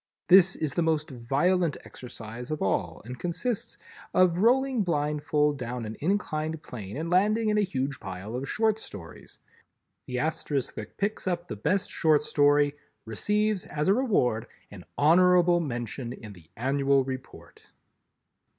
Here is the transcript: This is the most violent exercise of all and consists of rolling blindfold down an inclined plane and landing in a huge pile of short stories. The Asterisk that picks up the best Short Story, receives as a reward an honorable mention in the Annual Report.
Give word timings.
This 0.29 0.55
is 0.55 0.73
the 0.73 0.81
most 0.81 1.11
violent 1.11 1.77
exercise 1.85 2.49
of 2.49 2.59
all 2.59 3.03
and 3.05 3.19
consists 3.19 3.77
of 4.15 4.39
rolling 4.39 4.81
blindfold 4.81 5.59
down 5.59 5.85
an 5.85 5.95
inclined 5.99 6.63
plane 6.63 6.97
and 6.97 7.07
landing 7.07 7.49
in 7.49 7.59
a 7.59 7.61
huge 7.61 7.99
pile 7.99 8.35
of 8.35 8.49
short 8.49 8.79
stories. 8.79 9.37
The 10.07 10.17
Asterisk 10.17 10.73
that 10.73 10.97
picks 10.97 11.27
up 11.27 11.47
the 11.47 11.55
best 11.55 11.91
Short 11.91 12.23
Story, 12.23 12.73
receives 13.05 13.67
as 13.67 13.87
a 13.87 13.93
reward 13.93 14.47
an 14.71 14.85
honorable 14.97 15.59
mention 15.59 16.13
in 16.13 16.33
the 16.33 16.49
Annual 16.57 17.03
Report. 17.03 17.69